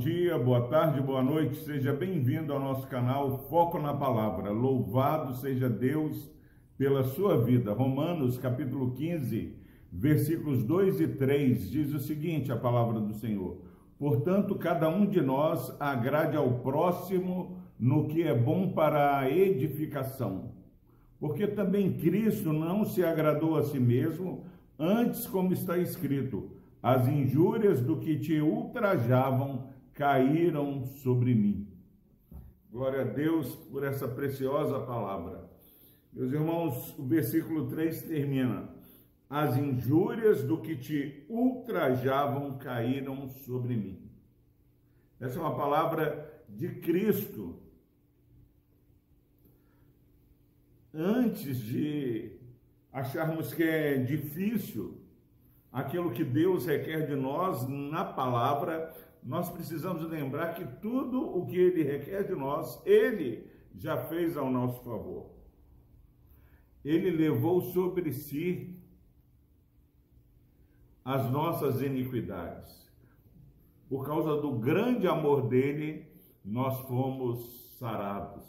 [0.00, 4.50] dia, boa tarde, boa noite, seja bem-vindo ao nosso canal Foco na Palavra.
[4.50, 6.26] Louvado seja Deus
[6.78, 7.74] pela sua vida.
[7.74, 9.54] Romanos capítulo 15,
[9.92, 13.58] versículos 2 e 3 diz o seguinte: a palavra do Senhor.
[13.98, 20.52] Portanto, cada um de nós agrade ao próximo no que é bom para a edificação.
[21.18, 24.46] Porque também Cristo não se agradou a si mesmo,
[24.78, 29.68] antes, como está escrito, as injúrias do que te ultrajavam
[30.00, 31.68] caíram sobre mim.
[32.70, 35.46] Glória a Deus por essa preciosa palavra.
[36.10, 38.66] Meus irmãos, o versículo 3 termina:
[39.28, 44.10] As injúrias do que te ultrajavam caíram sobre mim.
[45.20, 47.60] Essa é uma palavra de Cristo.
[50.94, 52.38] Antes de
[52.90, 54.98] acharmos que é difícil
[55.70, 61.58] aquilo que Deus requer de nós na palavra, nós precisamos lembrar que tudo o que
[61.58, 65.30] Ele requer de nós, Ele já fez ao nosso favor.
[66.84, 68.78] Ele levou sobre si
[71.04, 72.88] as nossas iniquidades.
[73.88, 76.06] Por causa do grande amor dele,
[76.44, 78.44] nós fomos sarados.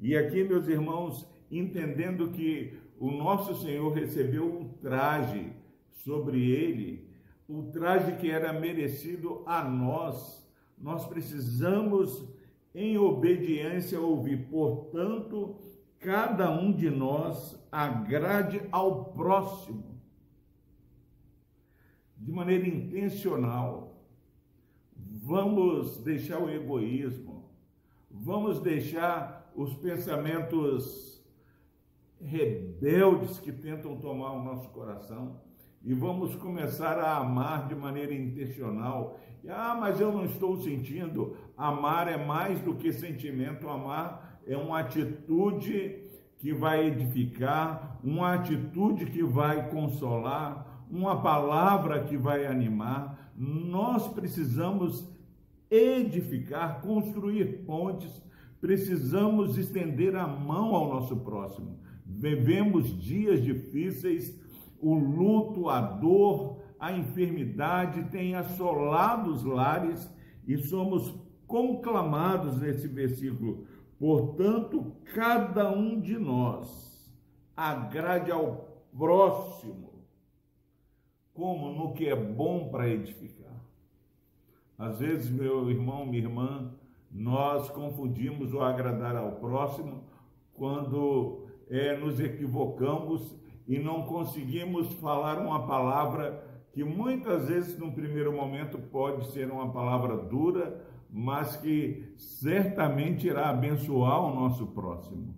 [0.00, 5.52] E aqui, meus irmãos, entendendo que o nosso Senhor recebeu um traje
[5.90, 7.07] sobre ele,
[7.48, 10.46] o traje que era merecido a nós,
[10.76, 12.28] nós precisamos,
[12.74, 14.46] em obediência, ouvir.
[14.50, 15.58] Portanto,
[15.98, 19.98] cada um de nós agrade ao próximo,
[22.18, 23.96] de maneira intencional.
[24.94, 27.50] Vamos deixar o egoísmo,
[28.10, 31.24] vamos deixar os pensamentos
[32.20, 35.47] rebeldes que tentam tomar o nosso coração
[35.84, 39.18] e vamos começar a amar de maneira intencional.
[39.48, 41.36] Ah, mas eu não estou sentindo.
[41.56, 46.02] Amar é mais do que sentimento, amar é uma atitude
[46.38, 53.32] que vai edificar, uma atitude que vai consolar, uma palavra que vai animar.
[53.36, 55.08] Nós precisamos
[55.70, 58.22] edificar, construir pontes,
[58.60, 61.78] precisamos estender a mão ao nosso próximo.
[62.04, 64.34] Vivemos dias difíceis
[64.80, 70.08] o luto, a dor, a enfermidade têm assolado os lares
[70.46, 71.14] e somos
[71.46, 73.66] conclamados nesse versículo.
[73.98, 77.10] Portanto, cada um de nós
[77.56, 80.04] agrade ao próximo,
[81.34, 83.48] como no que é bom para edificar.
[84.78, 86.72] Às vezes, meu irmão, minha irmã,
[87.10, 90.04] nós confundimos o agradar ao próximo
[90.54, 93.36] quando é, nos equivocamos
[93.68, 96.42] e não conseguimos falar uma palavra
[96.72, 103.50] que muitas vezes, num primeiro momento, pode ser uma palavra dura, mas que certamente irá
[103.50, 105.34] abençoar o nosso próximo.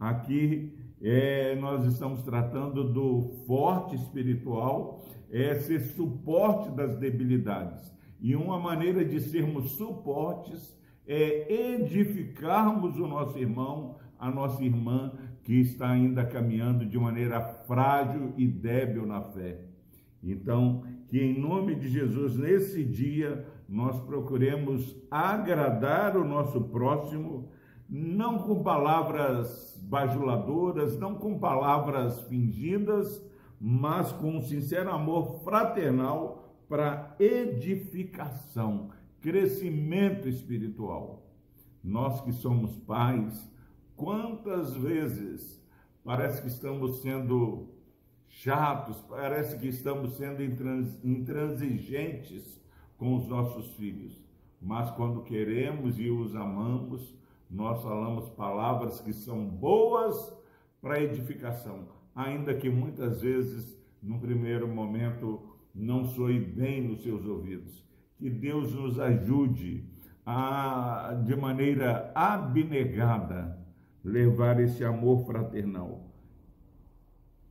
[0.00, 7.92] Aqui é, nós estamos tratando do forte espiritual, é ser suporte das debilidades.
[8.20, 10.74] E uma maneira de sermos suportes
[11.06, 15.12] é edificarmos o nosso irmão, a nossa irmã,
[15.44, 19.60] que está ainda caminhando de maneira frágil e débil na fé.
[20.22, 27.50] Então, que em nome de Jesus, nesse dia, nós procuremos agradar o nosso próximo,
[27.88, 33.22] não com palavras bajuladoras, não com palavras fingidas,
[33.60, 38.88] mas com um sincero amor fraternal para edificação,
[39.20, 41.22] crescimento espiritual.
[41.82, 43.53] Nós que somos pais,
[43.96, 45.62] Quantas vezes
[46.02, 47.68] parece que estamos sendo
[48.28, 52.60] chatos, parece que estamos sendo intransigentes
[52.98, 54.20] com os nossos filhos,
[54.60, 57.14] mas quando queremos e os amamos,
[57.48, 60.36] nós falamos palavras que são boas
[60.80, 65.40] para edificação, ainda que muitas vezes, num primeiro momento,
[65.74, 67.84] não soe bem nos seus ouvidos.
[68.16, 69.84] Que Deus nos ajude
[70.24, 73.63] a, de maneira abnegada,
[74.04, 76.04] levar esse amor fraternal.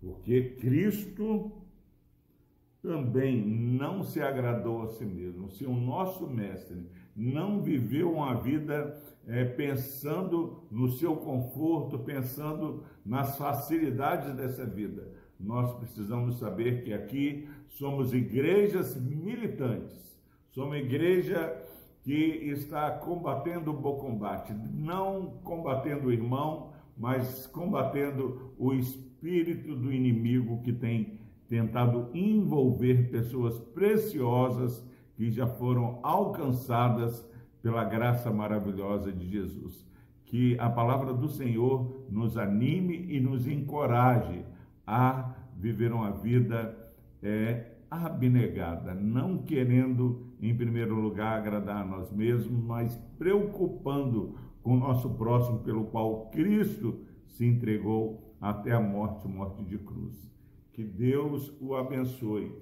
[0.00, 1.50] Porque Cristo
[2.82, 5.50] também não se agradou a si mesmo.
[5.50, 6.86] Se o nosso mestre
[7.16, 15.10] não viveu uma vida é, pensando no seu conforto, pensando nas facilidades dessa vida,
[15.40, 20.20] nós precisamos saber que aqui somos igrejas militantes,
[20.50, 21.63] somos igreja
[22.04, 29.90] que está combatendo o bom combate, não combatendo o irmão, mas combatendo o espírito do
[29.90, 31.18] inimigo que tem
[31.48, 34.86] tentado envolver pessoas preciosas
[35.16, 37.26] que já foram alcançadas
[37.62, 39.86] pela graça maravilhosa de Jesus.
[40.26, 44.44] Que a palavra do Senhor nos anime e nos encoraje
[44.86, 46.76] a viver uma vida
[47.22, 54.78] é, abnegada, não querendo, em primeiro lugar, agradar a nós mesmos, mas preocupando com o
[54.78, 60.30] nosso próximo, pelo qual Cristo se entregou até a morte morte de cruz.
[60.72, 62.52] Que Deus o abençoe,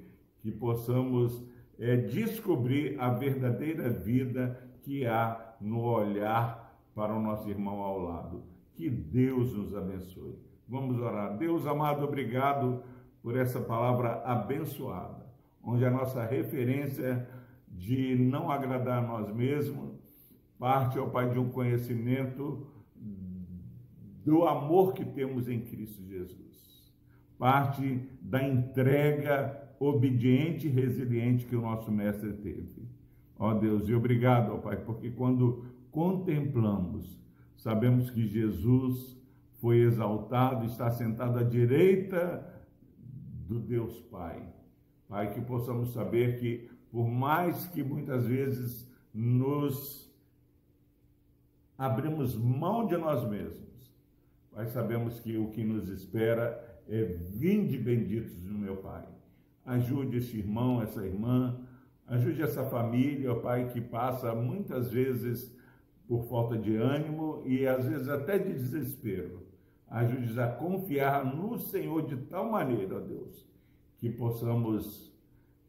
[0.40, 1.44] que possamos
[1.79, 8.43] é, descobrir a verdadeira vida que há no olhar para o nosso irmão ao lado.
[8.75, 10.38] Que Deus nos abençoe.
[10.69, 11.37] Vamos orar.
[11.37, 12.82] Deus amado, obrigado
[13.23, 15.21] por essa palavra abençoada,
[15.62, 17.28] onde a nossa referência
[17.68, 20.02] de não agradar a nós mesmos
[20.58, 22.66] parte, ó Pai, de um conhecimento
[24.24, 26.92] do amor que temos em Cristo Jesus.
[27.36, 32.88] Parte da entrega obediente e resiliente que o nosso mestre teve.
[33.36, 37.20] Ó Deus, e obrigado, ó Pai, porque quando contemplamos,
[37.56, 39.20] sabemos que Jesus
[39.60, 42.48] foi exaltado, está sentado à direita
[43.48, 44.42] do Deus Pai.
[45.12, 50.10] Pai, que possamos saber que, por mais que muitas vezes nos
[51.76, 53.92] abrimos mão de nós mesmos,
[54.50, 59.06] Pai, sabemos que o que nos espera é vinde benditos do meu Pai.
[59.66, 61.60] Ajude esse irmão, essa irmã,
[62.06, 65.54] ajude essa família, Pai, que passa muitas vezes
[66.08, 69.46] por falta de ânimo e às vezes até de desespero.
[69.88, 73.51] Ajude-nos a confiar no Senhor de tal maneira, ó Deus,
[74.02, 75.16] que possamos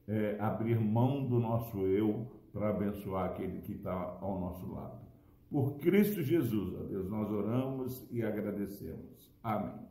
[0.08, 5.04] é, abrir mão do nosso eu para abençoar aquele que está ao nosso lado.
[5.52, 9.32] Por Cristo Jesus, ó Deus, nós oramos e agradecemos.
[9.44, 9.86] Amém.